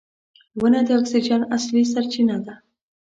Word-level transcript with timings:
•ونه 0.59 0.79
د 0.87 0.89
اکسیجن 0.99 1.41
اصلي 1.55 1.83
سرچینه 1.93 2.37
ده. 2.45 2.53